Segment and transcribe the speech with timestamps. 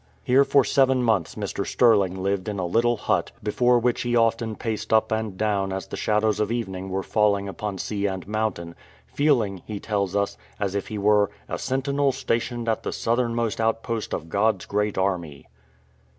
[0.23, 1.63] Here for seven months Mr.
[1.63, 5.85] Stirling lived in a little hut, before which he often paced up and down as
[5.85, 8.73] the shadows of evening were falling upon sea and mountain,
[9.05, 12.11] feeling, he tells us, as if he were 267 BISHOP STIRLING AND USHUAIA "a sentinel
[12.11, 15.47] stationed at the southernmost outpost of God's great army.""